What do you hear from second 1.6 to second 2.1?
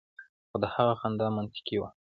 وه